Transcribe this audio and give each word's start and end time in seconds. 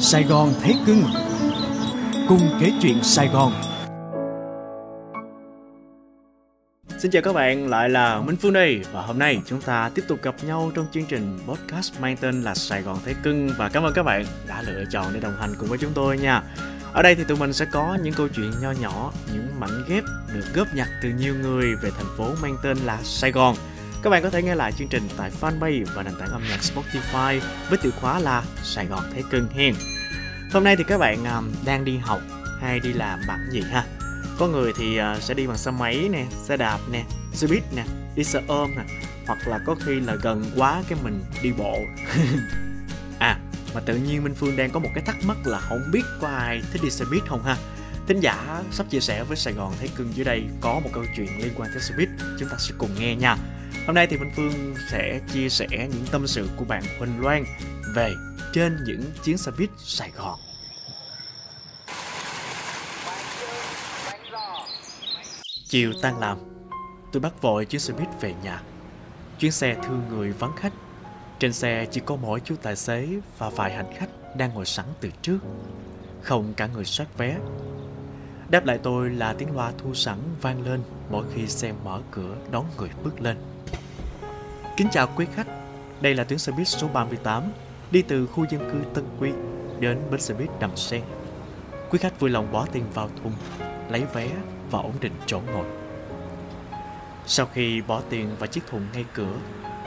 Sài 0.00 0.24
Gòn 0.24 0.52
thấy 0.62 0.74
cưng 0.86 1.02
Cùng 2.28 2.40
kể 2.60 2.72
chuyện 2.82 3.02
Sài 3.02 3.28
Gòn. 3.28 3.52
Xin 6.98 7.10
chào 7.10 7.22
các 7.22 7.32
bạn, 7.32 7.68
lại 7.68 7.88
là 7.88 8.20
Minh 8.20 8.36
Phương 8.36 8.52
đây. 8.52 8.80
Và 8.92 9.02
hôm 9.02 9.18
nay 9.18 9.40
chúng 9.46 9.60
ta 9.60 9.90
tiếp 9.94 10.04
tục 10.08 10.18
gặp 10.22 10.34
nhau 10.46 10.72
trong 10.74 10.86
chương 10.92 11.04
trình 11.04 11.38
podcast 11.46 12.00
mang 12.00 12.16
tên 12.16 12.42
là 12.42 12.54
Sài 12.54 12.82
Gòn 12.82 12.98
Thấy 13.04 13.14
Cưng 13.22 13.50
Và 13.58 13.68
cảm 13.68 13.82
ơn 13.82 13.94
các 13.94 14.02
bạn 14.02 14.24
đã 14.48 14.62
lựa 14.62 14.84
chọn 14.90 15.06
để 15.14 15.20
đồng 15.20 15.36
hành 15.40 15.54
cùng 15.58 15.68
với 15.68 15.78
chúng 15.78 15.92
tôi 15.94 16.18
nha. 16.18 16.42
Ở 16.92 17.02
đây 17.02 17.14
thì 17.14 17.24
tụi 17.24 17.36
mình 17.36 17.52
sẽ 17.52 17.64
có 17.72 17.98
những 18.02 18.14
câu 18.14 18.28
chuyện 18.28 18.50
nho 18.62 18.70
nhỏ, 18.70 19.12
những 19.32 19.60
mảnh 19.60 19.84
ghép 19.88 20.04
được 20.34 20.44
góp 20.54 20.74
nhặt 20.74 20.88
từ 21.02 21.08
nhiều 21.08 21.34
người 21.34 21.74
về 21.74 21.90
thành 21.96 22.16
phố 22.16 22.30
mang 22.42 22.56
tên 22.62 22.78
là 22.78 22.98
Sài 23.02 23.32
Gòn 23.32 23.56
các 24.04 24.10
bạn 24.10 24.22
có 24.22 24.30
thể 24.30 24.42
nghe 24.42 24.54
lại 24.54 24.72
chương 24.72 24.88
trình 24.88 25.08
tại 25.16 25.30
fanpage 25.40 25.84
và 25.94 26.02
nền 26.02 26.14
tảng 26.18 26.30
âm 26.30 26.42
nhạc 26.48 26.60
Spotify 26.60 27.40
với 27.68 27.78
từ 27.82 27.90
khóa 27.90 28.18
là 28.18 28.42
Sài 28.62 28.86
Gòn 28.86 29.04
Thấy 29.12 29.22
Cưng 29.30 29.48
hen. 29.48 29.74
Hôm 30.52 30.64
nay 30.64 30.76
thì 30.76 30.84
các 30.88 30.98
bạn 30.98 31.24
um, 31.24 31.52
đang 31.64 31.84
đi 31.84 31.96
học 31.96 32.20
hay 32.60 32.80
đi 32.80 32.92
làm 32.92 33.20
bằng 33.28 33.50
gì 33.50 33.62
ha? 33.70 33.84
Có 34.38 34.46
người 34.46 34.72
thì 34.78 35.00
uh, 35.00 35.22
sẽ 35.22 35.34
đi 35.34 35.46
bằng 35.46 35.56
xe 35.56 35.70
máy 35.70 36.08
nè, 36.12 36.26
xe 36.44 36.56
đạp 36.56 36.78
nè, 36.90 37.04
xe 37.32 37.46
buýt 37.46 37.62
nè, 37.76 37.84
đi 38.14 38.24
xe 38.24 38.42
ôm 38.48 38.70
nè, 38.76 38.82
hoặc 39.26 39.48
là 39.48 39.58
có 39.66 39.74
khi 39.86 40.00
là 40.00 40.14
gần 40.14 40.44
quá 40.56 40.82
cái 40.88 40.98
mình 41.02 41.24
đi 41.42 41.52
bộ. 41.58 41.78
à, 43.18 43.38
mà 43.74 43.80
tự 43.80 43.96
nhiên 43.96 44.24
Minh 44.24 44.34
Phương 44.34 44.56
đang 44.56 44.70
có 44.70 44.80
một 44.80 44.90
cái 44.94 45.04
thắc 45.06 45.16
mắc 45.24 45.36
là 45.44 45.58
không 45.58 45.90
biết 45.92 46.02
có 46.20 46.28
ai 46.28 46.62
thích 46.72 46.82
đi 46.82 46.90
xe 46.90 47.04
buýt 47.10 47.22
không 47.26 47.42
ha? 47.42 47.56
Thính 48.06 48.20
giả 48.20 48.62
sắp 48.70 48.86
chia 48.90 49.00
sẻ 49.00 49.24
với 49.24 49.36
Sài 49.36 49.54
Gòn 49.54 49.72
Thấy 49.78 49.88
Cưng 49.96 50.12
dưới 50.14 50.24
đây 50.24 50.44
có 50.60 50.80
một 50.84 50.90
câu 50.92 51.04
chuyện 51.16 51.38
liên 51.38 51.52
quan 51.56 51.70
tới 51.72 51.82
xe 51.82 51.94
buýt, 51.96 52.08
chúng 52.38 52.48
ta 52.48 52.56
sẽ 52.58 52.74
cùng 52.78 52.90
nghe 52.98 53.16
nha. 53.16 53.36
Hôm 53.86 53.94
nay 53.94 54.06
thì 54.06 54.16
Minh 54.16 54.30
Phương 54.36 54.74
sẽ 54.90 55.20
chia 55.32 55.48
sẻ 55.48 55.66
những 55.70 56.06
tâm 56.10 56.26
sự 56.26 56.48
của 56.56 56.64
bạn 56.64 56.82
Huỳnh 56.98 57.20
Loan 57.20 57.44
về 57.94 58.12
trên 58.52 58.76
những 58.86 59.02
chuyến 59.24 59.38
xe 59.38 59.52
buýt 59.58 59.70
Sài 59.78 60.10
Gòn. 60.10 60.38
Chiều 65.68 65.92
tan 66.02 66.18
làm, 66.18 66.38
tôi 67.12 67.20
bắt 67.20 67.42
vội 67.42 67.64
chuyến 67.64 67.80
xe 67.80 67.94
buýt 67.94 68.08
về 68.20 68.34
nhà. 68.42 68.62
Chuyến 69.38 69.52
xe 69.52 69.74
thương 69.74 70.02
người 70.08 70.32
vắng 70.32 70.56
khách. 70.56 70.72
Trên 71.38 71.52
xe 71.52 71.86
chỉ 71.90 72.00
có 72.06 72.16
mỗi 72.16 72.40
chú 72.44 72.56
tài 72.62 72.76
xế 72.76 73.08
và 73.38 73.50
vài 73.50 73.72
hành 73.72 73.94
khách 73.98 74.36
đang 74.36 74.54
ngồi 74.54 74.66
sẵn 74.66 74.86
từ 75.00 75.10
trước. 75.22 75.38
Không 76.22 76.54
cả 76.54 76.66
người 76.66 76.84
soát 76.84 77.18
vé. 77.18 77.36
Đáp 78.50 78.66
lại 78.66 78.78
tôi 78.82 79.10
là 79.10 79.34
tiếng 79.38 79.56
loa 79.56 79.72
thu 79.78 79.94
sẵn 79.94 80.18
vang 80.40 80.66
lên 80.66 80.82
mỗi 81.10 81.24
khi 81.34 81.48
xe 81.48 81.72
mở 81.84 82.00
cửa 82.10 82.36
đón 82.50 82.64
người 82.78 82.90
bước 83.04 83.20
lên. 83.20 83.36
Kính 84.76 84.88
chào 84.90 85.08
quý 85.16 85.26
khách, 85.34 85.46
đây 86.00 86.14
là 86.14 86.24
tuyến 86.24 86.38
xe 86.38 86.52
buýt 86.52 86.68
số 86.68 86.88
38 86.88 87.42
đi 87.90 88.02
từ 88.02 88.26
khu 88.26 88.46
dân 88.50 88.70
cư 88.72 88.90
Tân 88.94 89.04
Quy 89.20 89.30
đến 89.80 89.98
bến 90.10 90.20
xe 90.20 90.34
buýt 90.34 90.50
Đầm 90.60 90.76
Sen. 90.76 91.02
Quý 91.90 91.98
khách 91.98 92.20
vui 92.20 92.30
lòng 92.30 92.52
bỏ 92.52 92.66
tiền 92.72 92.84
vào 92.94 93.10
thùng, 93.22 93.32
lấy 93.88 94.04
vé 94.12 94.28
và 94.70 94.78
ổn 94.78 94.92
định 95.00 95.12
chỗ 95.26 95.40
ngồi. 95.52 95.64
Sau 97.26 97.46
khi 97.46 97.82
bỏ 97.82 98.02
tiền 98.10 98.36
vào 98.38 98.46
chiếc 98.46 98.66
thùng 98.66 98.86
ngay 98.92 99.04
cửa, 99.14 99.36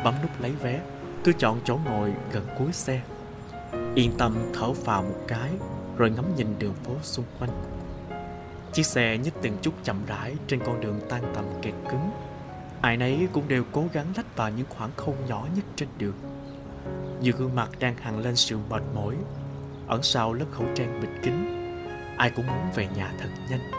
bấm 0.04 0.14
nút 0.22 0.32
lấy 0.42 0.52
vé, 0.52 0.82
tôi 1.24 1.34
chọn 1.38 1.60
chỗ 1.66 1.80
ngồi 1.86 2.14
gần 2.32 2.48
cuối 2.58 2.74
xe. 2.74 3.02
Yên 3.96 4.12
tâm 4.18 4.36
thở 4.54 4.72
vào 4.72 5.04
một 5.04 5.20
cái, 5.28 5.52
rồi 5.98 6.10
ngắm 6.10 6.36
nhìn 6.36 6.60
đường 6.60 6.76
phố 6.84 6.94
xung 7.02 7.26
quanh. 7.40 7.52
Chiếc 8.74 8.86
xe 8.86 9.18
nhích 9.18 9.34
từng 9.42 9.58
chút 9.62 9.74
chậm 9.84 10.06
rãi 10.08 10.36
trên 10.48 10.60
con 10.66 10.82
đường 10.82 11.00
tan 11.10 11.22
tầm 11.36 11.46
kẹt 11.62 11.74
cứng 11.90 12.12
Ai 12.82 12.98
nấy 12.98 13.28
cũng 13.34 13.48
đều 13.48 13.64
cố 13.72 13.86
gắng 13.94 14.06
lách 14.16 14.27
vào 14.38 14.50
những 14.50 14.66
khoảng 14.70 14.92
không 14.96 15.16
nhỏ 15.28 15.48
nhất 15.56 15.66
trên 15.76 15.90
đường. 15.98 16.16
Nhiều 17.22 17.34
gương 17.38 17.56
mặt 17.56 17.70
đang 17.80 17.96
hằn 17.98 18.22
lên 18.22 18.36
sự 18.36 18.58
mệt 18.70 18.82
mỏi, 18.96 19.16
Ẩn 19.88 20.04
sau 20.04 20.34
lớp 20.34 20.46
khẩu 20.52 20.68
trang 20.76 21.02
bịt 21.02 21.10
kín, 21.24 21.34
Ai 22.18 22.30
cũng 22.30 22.48
muốn 22.48 22.72
về 22.76 22.88
nhà 22.96 23.14
thật 23.20 23.30
nhanh. 23.50 23.72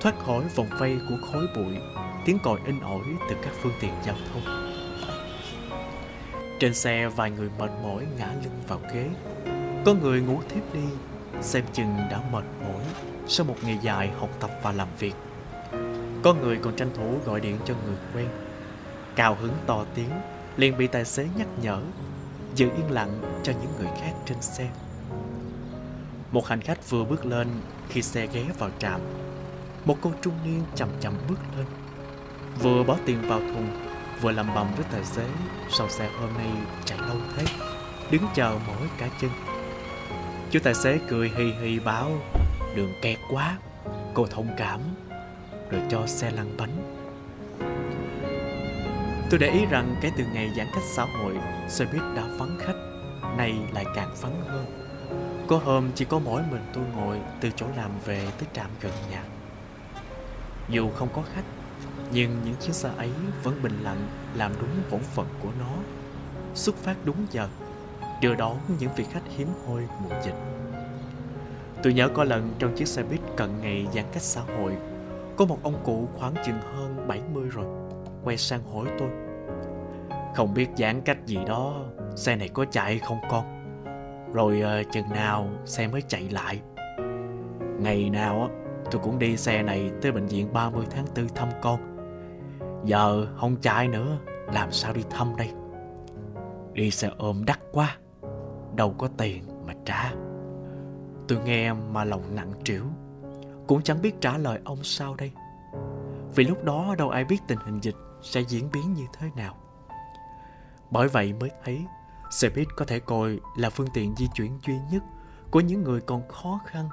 Thoát 0.00 0.14
khỏi 0.26 0.44
vòng 0.54 0.68
vây 0.78 1.00
của 1.08 1.16
khói 1.32 1.46
bụi, 1.56 1.76
Tiếng 2.24 2.38
còi 2.44 2.60
in 2.66 2.80
ỏi 2.80 3.04
từ 3.28 3.36
các 3.42 3.52
phương 3.62 3.72
tiện 3.80 3.92
giao 4.06 4.16
thông. 4.32 4.72
Trên 6.58 6.74
xe, 6.74 7.08
vài 7.08 7.30
người 7.30 7.50
mệt 7.58 7.70
mỏi 7.82 8.06
ngã 8.18 8.26
lưng 8.26 8.60
vào 8.68 8.80
ghế. 8.94 9.08
Có 9.84 9.94
người 9.94 10.20
ngủ 10.20 10.40
thiếp 10.48 10.74
đi, 10.74 10.84
Xem 11.40 11.64
chừng 11.72 11.96
đã 12.10 12.20
mệt 12.32 12.44
mỏi 12.62 12.82
Sau 13.26 13.46
một 13.46 13.56
ngày 13.62 13.78
dài 13.82 14.10
học 14.18 14.30
tập 14.40 14.50
và 14.62 14.72
làm 14.72 14.88
việc. 14.98 15.14
Có 16.22 16.34
người 16.34 16.58
còn 16.62 16.76
tranh 16.76 16.90
thủ 16.94 17.18
gọi 17.24 17.40
điện 17.40 17.58
cho 17.64 17.74
người 17.86 17.96
quen. 18.14 18.49
Cao 19.16 19.36
hứng 19.40 19.54
to 19.66 19.84
tiếng, 19.94 20.10
liền 20.56 20.78
bị 20.78 20.86
tài 20.86 21.04
xế 21.04 21.26
nhắc 21.36 21.48
nhở, 21.62 21.82
Giữ 22.54 22.66
yên 22.76 22.90
lặng 22.90 23.40
cho 23.42 23.52
những 23.52 23.72
người 23.78 23.88
khác 24.00 24.12
trên 24.26 24.42
xe. 24.42 24.68
Một 26.32 26.46
hành 26.46 26.60
khách 26.60 26.90
vừa 26.90 27.04
bước 27.04 27.26
lên 27.26 27.48
khi 27.88 28.02
xe 28.02 28.26
ghé 28.26 28.44
vào 28.58 28.70
trạm, 28.78 29.00
Một 29.84 29.96
cô 30.00 30.12
trung 30.22 30.34
niên 30.44 30.62
chậm 30.74 30.88
chậm 31.00 31.14
bước 31.28 31.38
lên. 31.56 31.66
Vừa 32.62 32.82
bỏ 32.82 32.96
tiền 33.06 33.28
vào 33.28 33.40
thùng, 33.40 33.68
Vừa 34.20 34.32
làm 34.32 34.54
bầm 34.54 34.66
với 34.76 34.84
tài 34.92 35.04
xế 35.04 35.24
Sao 35.70 35.88
xe 35.88 36.10
hôm 36.20 36.34
nay 36.38 36.50
chạy 36.84 36.98
lâu 36.98 37.16
thế, 37.36 37.44
Đứng 38.10 38.22
chờ 38.34 38.58
mỏi 38.66 38.88
cả 38.98 39.08
chân. 39.20 39.30
Chú 40.50 40.58
tài 40.62 40.74
xế 40.74 40.98
cười 41.08 41.30
hì 41.36 41.52
hì 41.52 41.78
báo 41.78 42.10
Đường 42.76 42.92
kẹt 43.02 43.18
quá, 43.30 43.58
Cô 44.14 44.26
thông 44.26 44.48
cảm, 44.56 44.80
rồi 45.70 45.82
cho 45.88 46.06
xe 46.06 46.30
lăn 46.30 46.56
bánh. 46.56 46.99
Tôi 49.30 49.38
để 49.38 49.50
ý 49.50 49.66
rằng 49.66 49.96
kể 50.00 50.10
từ 50.16 50.24
ngày 50.32 50.50
giãn 50.56 50.66
cách 50.74 50.82
xã 50.96 51.04
hội, 51.04 51.34
xe 51.68 51.84
buýt 51.84 52.02
đã 52.16 52.24
vắng 52.38 52.58
khách, 52.60 52.76
nay 53.36 53.54
lại 53.72 53.84
càng 53.94 54.14
vắng 54.20 54.42
hơn. 54.46 54.66
Có 55.48 55.60
hôm 55.64 55.90
chỉ 55.94 56.04
có 56.04 56.18
mỗi 56.18 56.42
mình 56.50 56.60
tôi 56.72 56.84
ngồi 56.96 57.20
từ 57.40 57.50
chỗ 57.56 57.66
làm 57.76 57.90
về 58.04 58.28
tới 58.38 58.48
trạm 58.52 58.66
gần 58.80 58.92
nhà. 59.10 59.22
Dù 60.68 60.90
không 60.90 61.08
có 61.14 61.22
khách, 61.34 61.44
nhưng 62.12 62.36
những 62.44 62.54
chiếc 62.60 62.74
xe 62.74 62.90
ấy 62.96 63.10
vẫn 63.42 63.62
bình 63.62 63.78
lặng 63.82 64.08
làm 64.34 64.52
đúng 64.60 64.70
bổn 64.90 65.00
phận 65.00 65.26
của 65.42 65.50
nó. 65.58 65.72
Xuất 66.54 66.76
phát 66.76 66.96
đúng 67.04 67.26
giờ, 67.30 67.48
đưa 68.20 68.34
đón 68.34 68.58
những 68.78 68.90
vị 68.96 69.04
khách 69.12 69.24
hiếm 69.36 69.48
hoi 69.66 69.82
mùa 70.02 70.16
dịch. 70.24 70.36
Tôi 71.82 71.92
nhớ 71.92 72.08
có 72.08 72.24
lần 72.24 72.54
trong 72.58 72.76
chiếc 72.76 72.88
xe 72.88 73.02
buýt 73.02 73.20
cận 73.36 73.60
ngày 73.60 73.86
giãn 73.94 74.04
cách 74.12 74.22
xã 74.22 74.40
hội 74.40 74.72
có 75.36 75.44
một 75.44 75.58
ông 75.62 75.80
cụ 75.84 76.08
khoảng 76.14 76.34
chừng 76.46 76.60
hơn 76.60 77.08
70 77.08 77.48
rồi 77.48 77.89
Quay 78.24 78.36
sang 78.36 78.62
hỏi 78.72 78.86
tôi. 78.98 79.10
Không 80.34 80.54
biết 80.54 80.68
giãn 80.76 81.00
cách 81.00 81.18
gì 81.26 81.38
đó 81.46 81.84
Xe 82.16 82.36
này 82.36 82.48
có 82.48 82.64
chạy 82.64 82.98
không 82.98 83.18
con? 83.30 83.44
Rồi 84.32 84.62
uh, 84.80 84.92
chừng 84.92 85.08
nào 85.08 85.48
xe 85.64 85.88
mới 85.88 86.02
chạy 86.08 86.28
lại? 86.30 86.60
Ngày 87.78 88.10
nào 88.10 88.42
á 88.42 88.48
tôi 88.90 89.02
cũng 89.04 89.18
đi 89.18 89.36
xe 89.36 89.62
này 89.62 89.90
tới 90.02 90.12
bệnh 90.12 90.26
viện 90.26 90.52
30 90.52 90.84
tháng 90.90 91.04
4 91.16 91.28
thăm 91.28 91.48
con. 91.62 91.80
Giờ 92.84 93.26
không 93.36 93.56
chạy 93.56 93.88
nữa 93.88 94.18
Làm 94.52 94.72
sao 94.72 94.92
đi 94.92 95.04
thăm 95.10 95.32
đây? 95.36 95.50
Đi 96.72 96.90
xe 96.90 97.10
ôm 97.18 97.44
đắt 97.46 97.58
quá 97.72 97.96
Đâu 98.76 98.94
có 98.98 99.08
tiền 99.16 99.42
mà 99.66 99.72
trả. 99.84 100.12
Tôi 101.28 101.38
nghe 101.44 101.72
mà 101.72 102.04
lòng 102.04 102.22
nặng 102.34 102.52
trĩu 102.64 102.84
cũng 103.70 103.82
chẳng 103.82 104.02
biết 104.02 104.20
trả 104.20 104.38
lời 104.38 104.60
ông 104.64 104.78
sao 104.82 105.14
đây. 105.14 105.32
Vì 106.34 106.44
lúc 106.44 106.64
đó 106.64 106.94
đâu 106.98 107.10
ai 107.10 107.24
biết 107.24 107.38
tình 107.48 107.58
hình 107.64 107.80
dịch 107.80 107.94
sẽ 108.22 108.40
diễn 108.40 108.70
biến 108.72 108.94
như 108.94 109.06
thế 109.12 109.30
nào? 109.36 109.56
Bởi 110.90 111.08
vậy 111.08 111.32
mới 111.32 111.50
thấy 111.64 111.86
xe 112.30 112.48
buýt 112.48 112.68
có 112.76 112.84
thể 112.84 112.98
coi 113.00 113.40
là 113.56 113.70
phương 113.70 113.88
tiện 113.94 114.14
di 114.16 114.28
chuyển 114.34 114.58
duy 114.66 114.78
nhất 114.92 115.02
của 115.50 115.60
những 115.60 115.82
người 115.82 116.00
còn 116.00 116.28
khó 116.28 116.60
khăn 116.66 116.88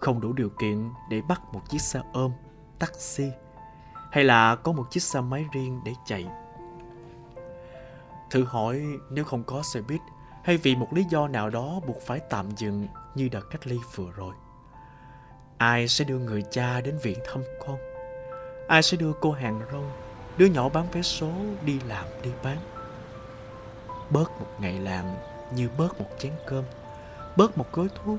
không 0.00 0.20
đủ 0.20 0.32
điều 0.32 0.48
kiện 0.48 0.90
để 1.10 1.22
bắt 1.28 1.42
một 1.52 1.60
chiếc 1.70 1.80
xe 1.80 2.00
ôm, 2.12 2.32
taxi 2.78 3.30
hay 4.12 4.24
là 4.24 4.56
có 4.56 4.72
một 4.72 4.90
chiếc 4.90 5.02
xe 5.02 5.20
máy 5.20 5.44
riêng 5.52 5.80
để 5.84 5.92
chạy. 6.06 6.26
Thử 8.30 8.44
hỏi 8.44 8.82
nếu 9.10 9.24
không 9.24 9.44
có 9.44 9.62
xe 9.62 9.80
buýt 9.80 10.00
hay 10.44 10.56
vì 10.56 10.76
một 10.76 10.92
lý 10.92 11.04
do 11.10 11.28
nào 11.28 11.50
đó 11.50 11.80
buộc 11.86 12.02
phải 12.02 12.20
tạm 12.30 12.50
dừng 12.56 12.88
như 13.14 13.28
đợt 13.28 13.50
cách 13.50 13.66
ly 13.66 13.78
vừa 13.94 14.10
rồi 14.10 14.34
Ai 15.60 15.88
sẽ 15.88 16.04
đưa 16.04 16.18
người 16.18 16.42
cha 16.50 16.80
đến 16.80 16.98
viện 17.02 17.18
thăm 17.26 17.42
con? 17.66 17.78
Ai 18.68 18.82
sẽ 18.82 18.96
đưa 18.96 19.12
cô 19.20 19.32
hàng 19.32 19.60
rong? 19.72 20.09
Đứa 20.40 20.46
nhỏ 20.46 20.68
bán 20.68 20.86
vé 20.92 21.02
số 21.02 21.30
đi 21.64 21.80
làm, 21.88 22.04
đi 22.22 22.30
bán. 22.42 22.56
Bớt 24.10 24.40
một 24.40 24.46
ngày 24.60 24.72
làm 24.72 25.04
như 25.54 25.68
bớt 25.78 26.00
một 26.00 26.06
chén 26.18 26.32
cơm, 26.46 26.64
Bớt 27.36 27.58
một 27.58 27.72
gói 27.72 27.88
thuốc 27.94 28.18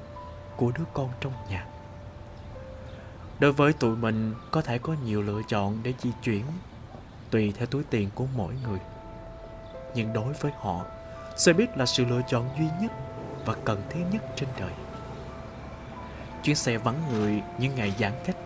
của 0.55 0.71
đứa 0.77 0.83
con 0.93 1.09
trong 1.21 1.33
nhà. 1.49 1.65
Đối 3.39 3.51
với 3.51 3.73
tụi 3.73 3.95
mình, 3.95 4.35
có 4.51 4.61
thể 4.61 4.77
có 4.77 4.95
nhiều 5.05 5.21
lựa 5.21 5.41
chọn 5.47 5.79
để 5.83 5.93
di 6.01 6.11
chuyển, 6.23 6.45
Tùy 7.29 7.53
theo 7.57 7.65
túi 7.65 7.83
tiền 7.83 8.09
của 8.15 8.25
mỗi 8.35 8.53
người. 8.67 8.79
Nhưng 9.95 10.13
đối 10.13 10.33
với 10.33 10.51
họ, 10.59 10.85
Xe 11.37 11.53
buýt 11.53 11.77
là 11.77 11.85
sự 11.85 12.05
lựa 12.05 12.21
chọn 12.27 12.49
duy 12.57 12.67
nhất 12.81 12.91
và 13.45 13.55
cần 13.65 13.81
thiết 13.89 14.03
nhất 14.11 14.23
trên 14.35 14.49
đời. 14.59 14.71
Chuyến 16.43 16.55
xe 16.55 16.77
vắng 16.77 17.01
người 17.11 17.41
những 17.57 17.75
ngày 17.75 17.93
giãn 17.99 18.13
cách 18.25 18.37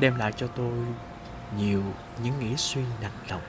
đem 0.00 0.16
lại 0.18 0.32
cho 0.32 0.46
tôi 0.46 0.72
nhiều 1.58 1.82
những 2.22 2.40
nghĩ 2.40 2.56
suy 2.56 2.82
nặng 3.02 3.12
lòng. 3.28 3.40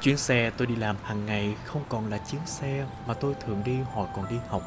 Chuyến 0.00 0.16
xe 0.16 0.50
tôi 0.56 0.66
đi 0.66 0.76
làm 0.76 0.96
hàng 1.02 1.26
ngày 1.26 1.54
không 1.64 1.82
còn 1.88 2.10
là 2.10 2.18
chuyến 2.18 2.40
xe 2.46 2.86
mà 3.06 3.14
tôi 3.14 3.34
thường 3.40 3.62
đi 3.64 3.76
hồi 3.92 4.08
còn 4.16 4.28
đi 4.28 4.36
học. 4.48 4.62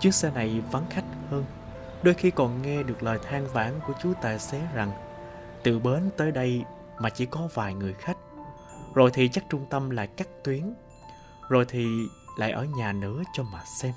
Chuyến 0.00 0.12
xe 0.12 0.30
này 0.30 0.62
vắng 0.70 0.86
khách 0.90 1.04
hơn. 1.30 1.44
Đôi 2.02 2.14
khi 2.14 2.30
còn 2.30 2.62
nghe 2.62 2.82
được 2.82 3.02
lời 3.02 3.18
than 3.28 3.46
vãn 3.46 3.80
của 3.86 3.92
chú 4.02 4.12
tài 4.22 4.38
xế 4.38 4.60
rằng, 4.74 4.90
Từ 5.62 5.78
bến 5.78 6.10
tới 6.16 6.32
đây 6.32 6.64
mà 6.98 7.10
chỉ 7.10 7.26
có 7.26 7.48
vài 7.54 7.74
người 7.74 7.94
khách. 7.94 8.16
Rồi 8.94 9.10
thì 9.14 9.28
chắc 9.28 9.44
trung 9.50 9.66
tâm 9.70 9.90
lại 9.90 10.06
cắt 10.06 10.28
tuyến. 10.44 10.74
Rồi 11.48 11.64
thì 11.68 11.86
lại 12.36 12.50
ở 12.50 12.64
nhà 12.64 12.92
nữa 12.92 13.22
cho 13.32 13.42
mà 13.42 13.60
xem. 13.82 13.92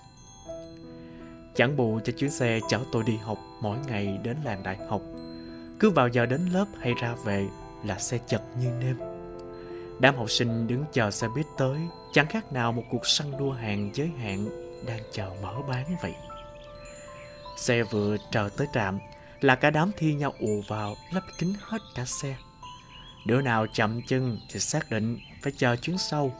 Chẳng 1.56 1.78
bù 1.78 2.00
cho 2.04 2.14
chuyến 2.18 2.32
xe 2.32 2.60
chở 2.70 2.80
tôi 2.92 3.04
đi 3.04 3.18
học 3.18 3.38
mỗi 3.62 3.78
ngày 3.88 4.20
đến 4.24 4.38
làng 4.44 4.64
đại 4.64 4.78
học. 4.90 5.02
Cứ 5.82 5.90
vào 5.90 6.08
giờ 6.08 6.26
đến 6.26 6.46
lớp 6.46 6.66
hay 6.80 6.94
ra 7.02 7.16
về 7.26 7.48
là 7.84 8.00
xe 8.00 8.18
chật 8.28 8.42
như 8.60 8.70
nêm. 8.72 8.98
Đám 10.00 10.16
học 10.16 10.30
sinh 10.30 10.68
đứng 10.68 10.86
chờ 10.94 11.12
xe 11.12 11.28
buýt 11.36 11.46
tới, 11.58 11.78
Chẳng 12.14 12.28
khác 12.28 12.54
nào 12.54 12.72
một 12.72 12.84
cuộc 12.92 13.08
săn 13.08 13.38
đua 13.38 13.52
hàng 13.52 13.92
giới 13.94 14.12
hạn 14.20 14.46
Đang 14.88 15.00
chờ 15.12 15.30
mở 15.42 15.54
bán 15.68 15.96
vậy. 16.02 16.14
Xe 17.58 17.84
vừa 17.84 18.18
chờ 18.32 18.50
tới 18.58 18.68
trạm 18.74 19.00
Là 19.42 19.56
cả 19.56 19.70
đám 19.70 19.92
thi 19.98 20.14
nhau 20.14 20.34
ùa 20.40 20.62
vào 20.68 20.96
Lắp 21.14 21.24
kính 21.38 21.54
hết 21.62 21.82
cả 21.96 22.06
xe. 22.06 22.36
Đứa 23.26 23.42
nào 23.42 23.66
chậm 23.74 24.02
chân 24.08 24.40
thì 24.50 24.60
xác 24.60 24.90
định 24.90 25.20
Phải 25.44 25.54
chờ 25.58 25.76
chuyến 25.76 25.98
sau, 25.98 26.32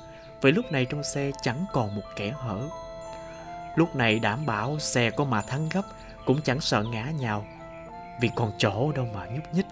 Vì 0.42 0.52
lúc 0.52 0.66
này 0.72 0.86
trong 0.86 1.04
xe 1.04 1.32
chẳng 1.42 1.66
còn 1.74 1.96
một 1.96 2.06
kẻ 2.16 2.34
hở. 2.38 2.70
Lúc 3.76 3.96
này 3.96 4.20
đảm 4.20 4.46
bảo 4.46 4.80
xe 4.80 5.10
có 5.10 5.24
mà 5.26 5.42
thắng 5.42 5.70
gấp, 5.70 5.84
Cũng 6.26 6.42
chẳng 6.42 6.62
sợ 6.62 6.84
ngã 6.84 7.12
nhào. 7.20 7.46
Vì 8.22 8.30
còn 8.36 8.52
chỗ 8.58 8.92
đâu 8.92 9.08
mà 9.14 9.26
nhúc 9.26 9.54
nhích. 9.54 9.66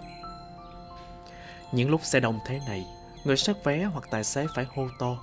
Những 1.71 1.89
lúc 1.89 2.03
xe 2.03 2.19
đông 2.19 2.39
thế 2.45 2.59
này, 2.67 2.85
Người 3.23 3.37
soát 3.37 3.55
vé 3.63 3.83
hoặc 3.83 4.03
tài 4.11 4.23
xế 4.23 4.47
phải 4.55 4.65
hô 4.75 4.87
to. 4.99 5.17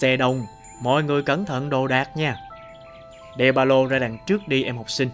Xe 0.00 0.16
đông, 0.16 0.46
Mọi 0.80 1.02
người 1.02 1.22
cẩn 1.22 1.44
thận 1.44 1.70
đồ 1.70 1.86
đạc 1.86 2.16
nha. 2.16 2.36
Đeo 3.36 3.52
ba 3.52 3.64
lô 3.64 3.86
ra 3.86 3.98
đằng 3.98 4.18
trước 4.26 4.48
đi 4.48 4.64
em 4.64 4.76
học 4.76 4.90
sinh. 4.90 5.08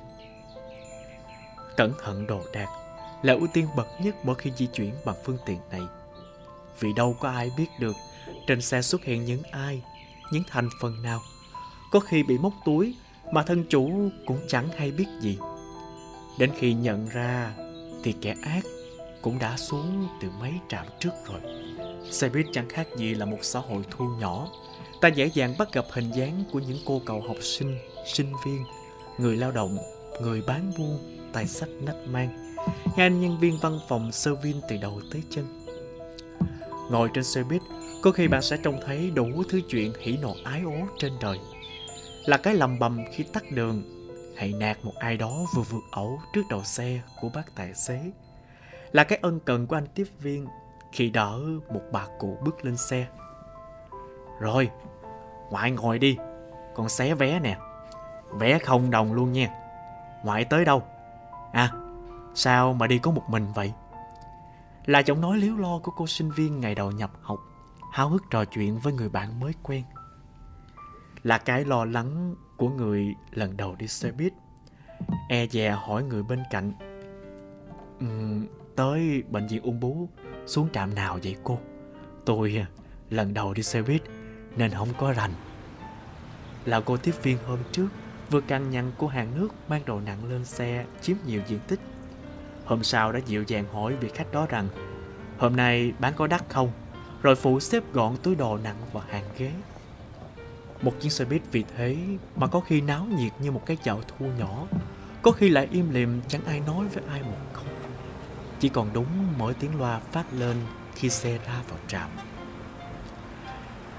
Cẩn 1.76 1.92
thận 2.04 2.26
đồ 2.26 2.40
đạc 2.52 2.68
Là 3.22 3.32
ưu 3.32 3.46
tiên 3.46 3.66
bậc 3.76 3.88
nhất 4.00 4.14
mỗi 4.24 4.34
khi 4.34 4.52
di 4.56 4.66
chuyển 4.66 4.94
bằng 5.04 5.16
phương 5.24 5.38
tiện 5.46 5.58
này. 5.70 5.82
Vì 6.80 6.88
đâu 6.96 7.16
có 7.20 7.30
ai 7.30 7.50
biết 7.56 7.68
được 7.80 7.96
Trên 8.46 8.60
xe 8.60 8.82
xuất 8.82 9.04
hiện 9.04 9.24
những 9.24 9.42
ai, 9.50 9.82
Những 10.32 10.42
thành 10.50 10.68
phần 10.80 11.02
nào. 11.02 11.20
Có 11.90 12.00
khi 12.00 12.22
bị 12.22 12.38
móc 12.38 12.52
túi 12.64 12.96
Mà 13.32 13.42
thân 13.42 13.64
chủ 13.68 14.10
cũng 14.26 14.40
chẳng 14.48 14.68
hay 14.78 14.90
biết 14.90 15.06
gì. 15.20 15.38
Đến 16.38 16.50
khi 16.56 16.74
nhận 16.74 17.08
ra 17.08 17.54
Thì 18.02 18.14
kẻ 18.20 18.34
ác 18.42 18.64
cũng 19.22 19.38
đã 19.38 19.56
xuống 19.56 20.08
từ 20.20 20.28
mấy 20.40 20.52
trạm 20.68 20.86
trước 21.00 21.12
rồi 21.26 21.40
Xe 22.10 22.28
buýt 22.28 22.46
chẳng 22.52 22.68
khác 22.68 22.86
gì 22.96 23.14
là 23.14 23.26
một 23.26 23.38
xã 23.42 23.60
hội 23.60 23.82
thu 23.90 24.04
nhỏ 24.20 24.48
Ta 25.00 25.08
dễ 25.08 25.26
dàng 25.34 25.54
bắt 25.58 25.72
gặp 25.72 25.84
hình 25.90 26.10
dáng 26.10 26.44
của 26.52 26.58
những 26.58 26.78
cô 26.86 27.02
cậu 27.06 27.20
học 27.20 27.36
sinh, 27.40 27.78
sinh 28.06 28.32
viên, 28.46 28.64
người 29.18 29.36
lao 29.36 29.50
động, 29.50 29.78
người 30.22 30.42
bán 30.46 30.72
buôn, 30.78 30.98
tài 31.32 31.46
sách 31.46 31.68
nách 31.86 32.08
mang, 32.08 32.54
hay 32.56 33.06
anh 33.06 33.20
nhân 33.20 33.38
viên 33.40 33.58
văn 33.60 33.78
phòng 33.88 34.12
sơ 34.12 34.34
viên 34.34 34.60
từ 34.68 34.76
đầu 34.76 35.00
tới 35.12 35.22
chân. 35.30 35.46
Ngồi 36.90 37.08
trên 37.14 37.24
xe 37.24 37.42
buýt, 37.42 37.62
có 38.02 38.10
khi 38.10 38.28
bạn 38.28 38.42
sẽ 38.42 38.56
trông 38.62 38.80
thấy 38.86 39.10
đủ 39.10 39.42
thứ 39.48 39.60
chuyện 39.68 39.92
hỉ 40.00 40.16
nộ 40.16 40.36
ái 40.44 40.62
ố 40.64 40.86
trên 40.98 41.12
đời. 41.20 41.38
Là 42.24 42.36
cái 42.36 42.54
lầm 42.54 42.78
bầm 42.78 42.98
khi 43.12 43.24
tắt 43.24 43.44
đường, 43.50 43.82
hay 44.40 44.52
nạt 44.52 44.84
một 44.84 44.92
ai 44.98 45.16
đó 45.16 45.46
vừa 45.54 45.62
vượt 45.62 45.82
ẩu 45.90 46.20
trước 46.32 46.42
đầu 46.50 46.64
xe 46.64 47.00
của 47.20 47.28
bác 47.34 47.54
tài 47.54 47.74
xế. 47.74 48.10
Là 48.92 49.04
cái 49.04 49.18
ân 49.22 49.40
cần 49.40 49.66
của 49.66 49.76
anh 49.76 49.86
tiếp 49.94 50.06
viên 50.20 50.46
khi 50.92 51.10
đỡ 51.10 51.40
một 51.72 51.82
bà 51.92 52.06
cụ 52.18 52.38
bước 52.44 52.64
lên 52.64 52.76
xe. 52.76 53.06
Rồi, 54.40 54.70
ngoại 55.50 55.70
ngồi 55.70 55.98
đi, 55.98 56.16
con 56.74 56.88
xé 56.88 57.14
vé 57.14 57.40
nè. 57.40 57.58
Vé 58.30 58.58
không 58.58 58.90
đồng 58.90 59.12
luôn 59.12 59.32
nha. 59.32 59.48
Ngoại 60.24 60.44
tới 60.44 60.64
đâu? 60.64 60.82
À, 61.52 61.72
sao 62.34 62.72
mà 62.72 62.86
đi 62.86 62.98
có 62.98 63.10
một 63.10 63.24
mình 63.28 63.46
vậy? 63.54 63.72
Là 64.86 64.98
giọng 64.98 65.20
nói 65.20 65.38
liếu 65.38 65.56
lo 65.56 65.78
của 65.78 65.92
cô 65.96 66.06
sinh 66.06 66.30
viên 66.30 66.60
ngày 66.60 66.74
đầu 66.74 66.90
nhập 66.90 67.10
học, 67.22 67.38
háo 67.92 68.08
hức 68.08 68.22
trò 68.30 68.44
chuyện 68.44 68.78
với 68.78 68.92
người 68.92 69.08
bạn 69.08 69.40
mới 69.40 69.52
quen. 69.62 69.82
Là 71.22 71.38
cái 71.38 71.64
lo 71.64 71.84
lắng 71.84 72.34
của 72.56 72.68
người 72.68 73.14
lần 73.30 73.56
đầu 73.56 73.74
đi 73.78 73.88
xe 73.88 74.12
buýt. 74.12 74.32
E 75.28 75.46
dè 75.46 75.70
hỏi 75.70 76.02
người 76.02 76.22
bên 76.22 76.42
cạnh. 76.50 76.72
Um, 78.00 78.46
tới 78.76 79.22
bệnh 79.30 79.46
viện 79.46 79.62
ung 79.62 79.80
bú 79.80 80.08
xuống 80.46 80.68
trạm 80.72 80.94
nào 80.94 81.18
vậy 81.22 81.36
cô? 81.44 81.58
Tôi 82.24 82.56
à, 82.56 82.66
lần 83.10 83.34
đầu 83.34 83.54
đi 83.54 83.62
xe 83.62 83.82
buýt 83.82 84.02
nên 84.56 84.70
không 84.70 84.88
có 84.98 85.12
rành. 85.12 85.32
Là 86.64 86.80
cô 86.80 86.96
tiếp 86.96 87.14
viên 87.22 87.38
hôm 87.46 87.58
trước 87.72 87.88
vừa 88.30 88.40
căng 88.40 88.70
nhăn 88.70 88.90
của 88.96 89.08
hàng 89.08 89.28
nước 89.34 89.48
mang 89.68 89.82
đồ 89.86 90.00
nặng 90.00 90.24
lên 90.30 90.44
xe 90.44 90.84
chiếm 91.00 91.16
nhiều 91.26 91.42
diện 91.46 91.60
tích. 91.68 91.80
Hôm 92.64 92.82
sau 92.82 93.12
đã 93.12 93.18
dịu 93.26 93.44
dàng 93.46 93.64
hỏi 93.72 93.96
vị 93.96 94.10
khách 94.14 94.32
đó 94.32 94.46
rằng 94.48 94.68
hôm 95.38 95.56
nay 95.56 95.92
bán 95.98 96.12
có 96.16 96.26
đắt 96.26 96.48
không? 96.48 96.72
Rồi 97.22 97.36
phụ 97.36 97.60
xếp 97.60 97.82
gọn 97.92 98.16
túi 98.22 98.34
đồ 98.34 98.58
nặng 98.64 98.76
vào 98.92 99.02
hàng 99.08 99.24
ghế. 99.38 99.52
Một 100.82 101.00
chiếc 101.00 101.12
xe 101.12 101.24
buýt 101.24 101.42
vì 101.52 101.64
thế 101.76 101.96
mà 102.36 102.46
có 102.46 102.60
khi 102.60 102.80
náo 102.80 103.04
nhiệt 103.04 103.32
như 103.38 103.50
một 103.50 103.62
cái 103.66 103.76
chợ 103.82 103.96
thu 104.08 104.26
nhỏ, 104.38 104.66
có 105.22 105.30
khi 105.30 105.48
lại 105.48 105.68
im 105.72 105.90
lìm 105.90 106.20
chẳng 106.28 106.44
ai 106.46 106.60
nói 106.60 106.86
với 106.94 107.04
ai 107.08 107.22
một 107.22 107.38
câu. 107.52 107.64
Chỉ 108.60 108.68
còn 108.68 108.90
đúng 108.92 109.06
mỗi 109.38 109.54
tiếng 109.54 109.80
loa 109.80 109.98
phát 109.98 110.24
lên 110.32 110.56
khi 110.94 111.10
xe 111.10 111.38
ra 111.46 111.62
vào 111.68 111.78
trạm. 111.88 112.10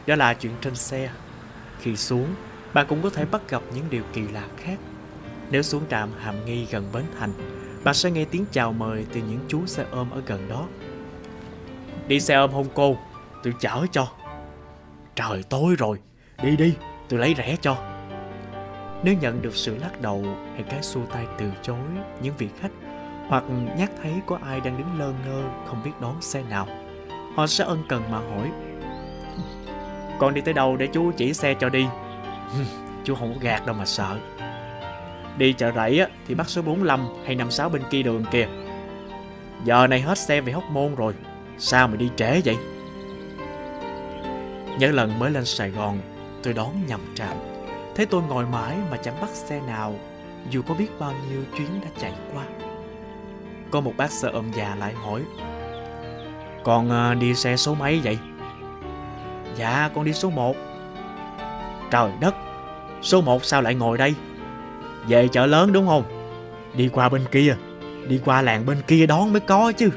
Đó 0.08 0.16
là 0.16 0.34
chuyện 0.34 0.54
trên 0.62 0.76
xe. 0.76 1.12
Khi 1.80 1.98
xuống, 1.98 2.36
bạn 2.74 2.86
cũng 2.90 3.02
có 3.02 3.10
thể 3.10 3.26
bắt 3.26 3.42
gặp 3.50 3.62
những 3.76 3.86
điều 3.90 4.04
kỳ 4.14 4.22
lạ 4.28 4.48
khác. 4.58 4.80
Nếu 5.52 5.62
xuống 5.62 5.84
trạm 5.90 6.10
Hàm 6.20 6.46
Nghi 6.46 6.68
gần 6.72 6.90
Bến 6.94 7.04
Thành, 7.20 7.34
bạn 7.84 7.96
sẽ 7.96 8.12
nghe 8.12 8.26
tiếng 8.26 8.46
chào 8.52 8.74
mời 8.74 9.06
từ 9.14 9.22
những 9.22 9.40
chú 9.48 9.66
xe 9.66 9.86
ôm 9.92 10.10
ở 10.10 10.22
gần 10.26 10.48
đó. 10.50 10.68
Đi 12.08 12.20
xe 12.20 12.36
ôm 12.36 12.52
hôn 12.52 12.68
cô, 12.74 12.98
tôi 13.44 13.54
chở 13.60 13.86
cho. 13.92 14.08
Trời 15.16 15.44
tối 15.50 15.76
rồi, 15.78 16.00
đi 16.44 16.58
đi, 16.58 16.76
tôi 17.10 17.20
lấy 17.20 17.36
rẻ 17.38 17.56
cho. 17.62 17.78
Nếu 19.04 19.16
nhận 19.22 19.42
được 19.42 19.56
sự 19.56 19.78
lắc 19.78 20.02
đầu 20.02 20.24
hay 20.54 20.64
cái 20.70 20.84
xua 20.84 21.06
tay 21.14 21.26
từ 21.38 21.52
chối 21.62 21.78
những 22.22 22.34
vị 22.38 22.50
khách 22.62 22.72
hoặc 23.28 23.44
nhắc 23.78 23.92
thấy 24.04 24.14
có 24.26 24.40
ai 24.44 24.60
đang 24.60 24.78
đứng 24.78 25.00
lơ 25.00 25.14
ngơ 25.26 25.44
không 25.66 25.82
biết 25.84 25.92
đón 26.02 26.22
xe 26.22 26.44
nào, 26.50 26.68
họ 27.36 27.48
sẽ 27.48 27.64
ân 27.64 27.84
cần 27.90 28.04
mà 28.12 28.18
hỏi. 28.18 28.52
Con 30.20 30.34
đi 30.34 30.42
tới 30.42 30.54
đâu 30.54 30.78
để 30.78 30.88
chú 30.88 31.12
chỉ 31.18 31.34
xe 31.34 31.54
cho 31.54 31.70
đi? 31.70 31.86
Chú 33.04 33.16
không 33.16 33.34
có 33.34 33.40
gạt 33.42 33.66
đâu 33.66 33.76
mà 33.76 33.86
sợ. 33.86 34.18
Đi 35.38 35.54
chợ 35.54 35.72
rẫy 35.76 36.00
á, 36.00 36.08
thì 36.28 36.36
bắt 36.36 36.50
số 36.50 36.62
45 36.62 37.08
hay 37.26 37.36
56 37.36 37.70
bên 37.70 37.82
kia 37.90 38.04
đường 38.04 38.26
kìa. 38.32 38.48
Giờ 39.64 39.88
này 39.88 40.02
hết 40.02 40.18
xe 40.18 40.42
về 40.42 40.54
Hóc 40.54 40.64
Môn 40.72 40.96
rồi 40.96 41.14
Sao 41.58 41.88
mà 41.88 41.96
đi 41.96 42.10
trễ 42.16 42.42
vậy? 42.46 42.58
Nhớ 44.80 44.92
lần 44.92 45.20
mới 45.20 45.32
lên 45.32 45.46
Sài 45.46 45.70
Gòn 45.70 46.00
Tôi 46.44 46.54
đón 46.54 46.86
nhầm 46.88 47.00
trạm. 47.16 47.38
Thấy 47.96 48.06
tôi 48.06 48.22
ngồi 48.22 48.46
mãi 48.46 48.78
mà 48.92 48.98
chẳng 48.98 49.22
bắt 49.22 49.30
xe 49.30 49.62
nào, 49.68 49.96
Dù 50.50 50.62
có 50.62 50.74
biết 50.74 50.88
bao 51.00 51.14
nhiêu 51.30 51.44
chuyến 51.58 51.82
đã 51.82 51.90
chạy 52.02 52.14
qua. 52.34 52.44
Có 53.72 53.82
một 53.82 53.94
bác 53.98 54.12
xe 54.12 54.30
ôm 54.30 54.52
già 54.54 54.76
lại 54.76 54.94
hỏi 54.94 55.22
Con 56.64 56.92
à, 56.92 57.14
đi 57.14 57.36
xe 57.36 57.58
số 57.58 57.76
mấy 57.76 58.00
vậy? 58.04 58.18
Dạ 59.56 59.90
con 59.96 60.06
đi 60.06 60.14
số 60.14 60.30
1 60.30 60.56
Trời 61.92 62.12
đất, 62.20 62.36
Số 63.02 63.22
1 63.22 63.46
sao 63.46 63.62
lại 63.62 63.76
ngồi 63.76 63.98
đây? 63.98 64.16
Về 65.08 65.28
chợ 65.28 65.46
lớn 65.46 65.74
đúng 65.74 65.88
không? 65.88 66.04
Đi 66.74 66.90
qua 66.94 67.10
bên 67.10 67.22
kia, 67.32 67.56
Đi 68.08 68.20
qua 68.26 68.42
làng 68.42 68.66
bên 68.66 68.82
kia 68.88 69.06
đón 69.06 69.34
mới 69.34 69.40
có 69.40 69.72
chứ. 69.72 69.90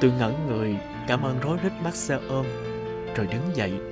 Tôi 0.00 0.12
ngẩn 0.18 0.34
người, 0.48 0.76
Cảm 1.08 1.22
ơn 1.22 1.38
rối 1.42 1.58
rít 1.62 1.72
bác 1.84 1.94
xe 1.94 2.18
ôm, 2.28 2.46
Rồi 3.16 3.26
đứng 3.26 3.56
dậy. 3.56 3.89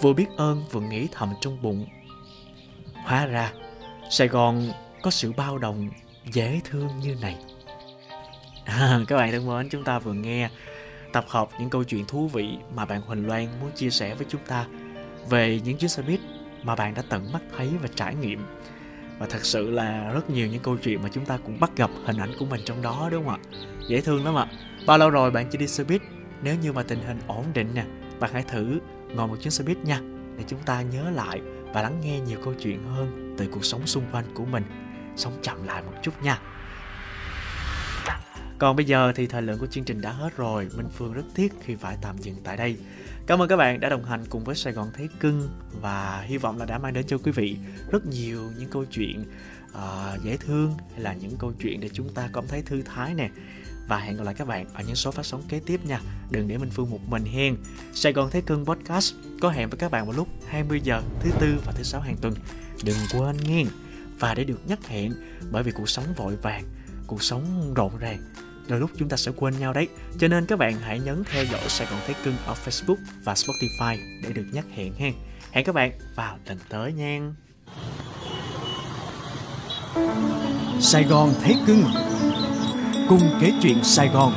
Vừa 0.00 0.12
biết 0.12 0.26
ơn 0.36 0.64
vừa 0.70 0.80
nghĩ 0.80 1.08
thầm 1.12 1.32
trong 1.40 1.62
bụng 1.62 1.86
Hóa 2.94 3.26
ra 3.26 3.52
Sài 4.10 4.28
Gòn 4.28 4.72
có 5.02 5.10
sự 5.10 5.32
bao 5.32 5.58
đồng 5.58 5.88
Dễ 6.32 6.60
thương 6.64 6.88
như 7.02 7.16
này 7.20 7.36
à, 8.64 9.00
Các 9.08 9.16
bạn 9.16 9.32
thân 9.32 9.46
mến 9.46 9.68
Chúng 9.68 9.84
ta 9.84 9.98
vừa 9.98 10.12
nghe 10.12 10.48
tập 11.12 11.24
hợp 11.28 11.48
những 11.60 11.70
câu 11.70 11.84
chuyện 11.84 12.04
thú 12.06 12.28
vị 12.28 12.48
mà 12.74 12.84
bạn 12.84 13.00
Huỳnh 13.00 13.26
Loan 13.26 13.46
muốn 13.60 13.70
chia 13.74 13.90
sẻ 13.90 14.14
với 14.14 14.26
chúng 14.30 14.40
ta 14.46 14.66
về 15.28 15.60
những 15.64 15.76
chuyến 15.76 15.88
xe 15.88 16.02
buýt 16.02 16.20
mà 16.62 16.74
bạn 16.74 16.94
đã 16.94 17.02
tận 17.08 17.32
mắt 17.32 17.42
thấy 17.56 17.68
và 17.82 17.88
trải 17.94 18.14
nghiệm. 18.14 18.46
Và 19.18 19.26
thật 19.26 19.44
sự 19.44 19.70
là 19.70 20.10
rất 20.14 20.30
nhiều 20.30 20.46
những 20.46 20.62
câu 20.62 20.76
chuyện 20.76 21.02
mà 21.02 21.08
chúng 21.12 21.24
ta 21.24 21.38
cũng 21.44 21.60
bắt 21.60 21.70
gặp 21.76 21.90
hình 22.04 22.16
ảnh 22.16 22.30
của 22.38 22.44
mình 22.44 22.60
trong 22.64 22.82
đó 22.82 23.08
đúng 23.12 23.24
không 23.24 23.34
ạ? 23.34 23.58
Dễ 23.88 24.00
thương 24.00 24.24
lắm 24.24 24.34
ạ. 24.34 24.46
Bao 24.86 24.98
lâu 24.98 25.10
rồi 25.10 25.30
bạn 25.30 25.46
chưa 25.50 25.58
đi 25.58 25.66
xe 25.66 25.84
buýt? 25.84 26.02
Nếu 26.42 26.56
như 26.62 26.72
mà 26.72 26.82
tình 26.82 27.00
hình 27.06 27.18
ổn 27.26 27.44
định 27.54 27.68
nè, 27.74 27.84
bạn 28.20 28.30
hãy 28.32 28.42
thử 28.42 28.78
ngồi 29.14 29.28
một 29.28 29.36
chuyến 29.40 29.50
xe 29.50 29.64
buýt 29.64 29.78
nha 29.84 30.00
để 30.38 30.44
chúng 30.48 30.62
ta 30.62 30.82
nhớ 30.82 31.10
lại 31.10 31.40
và 31.72 31.82
lắng 31.82 32.00
nghe 32.02 32.20
nhiều 32.20 32.38
câu 32.44 32.54
chuyện 32.54 32.82
hơn 32.82 33.34
từ 33.38 33.48
cuộc 33.52 33.64
sống 33.64 33.86
xung 33.86 34.04
quanh 34.12 34.24
của 34.34 34.44
mình. 34.44 34.64
Sống 35.16 35.38
chậm 35.42 35.66
lại 35.66 35.82
một 35.82 35.92
chút 36.02 36.22
nha. 36.22 36.38
Còn 38.58 38.76
bây 38.76 38.86
giờ 38.86 39.12
thì 39.14 39.26
thời 39.26 39.42
lượng 39.42 39.58
của 39.58 39.66
chương 39.66 39.84
trình 39.84 40.00
đã 40.00 40.12
hết 40.12 40.36
rồi, 40.36 40.68
Minh 40.76 40.88
Phương 40.92 41.12
rất 41.12 41.22
tiếc 41.34 41.52
khi 41.62 41.76
phải 41.76 41.96
tạm 42.02 42.18
dừng 42.18 42.36
tại 42.44 42.56
đây. 42.56 42.76
Cảm 43.26 43.42
ơn 43.42 43.48
các 43.48 43.56
bạn 43.56 43.80
đã 43.80 43.88
đồng 43.88 44.04
hành 44.04 44.24
cùng 44.30 44.44
với 44.44 44.54
Sài 44.54 44.72
Gòn 44.72 44.90
Thấy 44.94 45.08
Cưng 45.20 45.48
và 45.80 46.20
hy 46.26 46.36
vọng 46.38 46.58
là 46.58 46.64
đã 46.64 46.78
mang 46.78 46.92
đến 46.92 47.06
cho 47.06 47.18
quý 47.18 47.32
vị 47.32 47.56
rất 47.90 48.06
nhiều 48.06 48.50
những 48.58 48.70
câu 48.70 48.84
chuyện 48.84 49.24
uh, 49.72 50.22
dễ 50.24 50.36
thương 50.36 50.74
hay 50.92 51.00
là 51.00 51.12
những 51.12 51.36
câu 51.38 51.52
chuyện 51.60 51.80
để 51.80 51.88
chúng 51.92 52.14
ta 52.14 52.28
cảm 52.32 52.46
thấy 52.46 52.62
thư 52.62 52.82
thái 52.82 53.14
nè 53.14 53.30
và 53.88 53.98
hẹn 53.98 54.16
gặp 54.16 54.24
lại 54.24 54.34
các 54.34 54.48
bạn 54.48 54.66
ở 54.74 54.82
những 54.86 54.96
số 54.96 55.10
phát 55.10 55.26
sóng 55.26 55.42
kế 55.48 55.60
tiếp 55.66 55.80
nha. 55.86 56.00
Đừng 56.30 56.48
để 56.48 56.58
Minh 56.58 56.70
Phương 56.70 56.90
một 56.90 57.00
mình 57.08 57.24
hen. 57.24 57.56
Sài 57.92 58.12
Gòn 58.12 58.30
Thế 58.30 58.40
Cưng 58.40 58.66
Podcast 58.66 59.14
có 59.40 59.50
hẹn 59.50 59.70
với 59.70 59.78
các 59.78 59.90
bạn 59.90 60.06
vào 60.06 60.16
lúc 60.16 60.28
20 60.48 60.80
giờ 60.84 61.02
thứ 61.20 61.30
tư 61.40 61.60
và 61.66 61.72
thứ 61.72 61.82
sáu 61.82 62.00
hàng 62.00 62.16
tuần. 62.16 62.34
Đừng 62.84 62.96
quên 63.12 63.36
nghe. 63.36 63.64
Và 64.18 64.34
để 64.34 64.44
được 64.44 64.60
nhắc 64.66 64.86
hẹn 64.86 65.12
bởi 65.50 65.62
vì 65.62 65.72
cuộc 65.72 65.88
sống 65.88 66.04
vội 66.16 66.36
vàng, 66.36 66.64
cuộc 67.06 67.22
sống 67.22 67.74
rộn 67.74 67.98
ràng 67.98 68.18
đôi 68.68 68.80
lúc 68.80 68.90
chúng 68.98 69.08
ta 69.08 69.16
sẽ 69.16 69.32
quên 69.36 69.58
nhau 69.58 69.72
đấy. 69.72 69.88
Cho 70.18 70.28
nên 70.28 70.46
các 70.46 70.58
bạn 70.58 70.80
hãy 70.80 71.00
nhấn 71.00 71.24
theo 71.24 71.44
dõi 71.44 71.60
Sài 71.68 71.86
Gòn 71.90 72.00
Thế 72.06 72.14
Cưng 72.24 72.34
ở 72.46 72.54
Facebook 72.64 72.96
và 73.24 73.34
Spotify 73.34 73.96
để 74.22 74.32
được 74.32 74.46
nhắc 74.52 74.64
hẹn 74.74 74.94
hen. 74.94 75.14
Hẹn 75.50 75.64
các 75.64 75.74
bạn 75.74 75.92
vào 76.14 76.38
lần 76.46 76.58
tới 76.68 76.92
nha. 76.92 77.20
Sài 80.80 81.04
Gòn 81.04 81.34
Thế 81.42 81.54
Cưng 81.66 81.84
Cùng 83.08 83.30
kể 83.40 83.52
chuyện 83.62 83.84
Sài 83.84 84.08
Gòn. 84.08 84.32